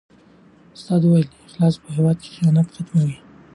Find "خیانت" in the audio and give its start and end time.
2.35-2.67